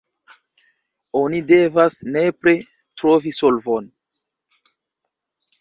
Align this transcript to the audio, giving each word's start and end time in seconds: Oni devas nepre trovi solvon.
Oni 1.19 1.41
devas 1.51 1.99
nepre 2.15 2.55
trovi 3.03 3.37
solvon. 3.41 3.93